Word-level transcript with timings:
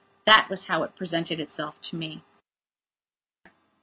That 0.25 0.47
was 0.49 0.65
how 0.65 0.81
it 0.81 0.95
presented 0.95 1.39
itself 1.39 1.79
to 1.81 1.95
me. 1.95 2.23